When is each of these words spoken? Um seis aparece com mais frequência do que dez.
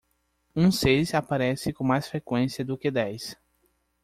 Um 0.55 0.71
seis 0.71 1.13
aparece 1.13 1.71
com 1.71 1.83
mais 1.83 2.07
frequência 2.07 2.65
do 2.65 2.75
que 2.75 2.89
dez. 2.89 3.37